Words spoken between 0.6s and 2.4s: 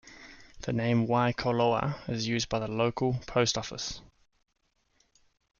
The name Waikoloa is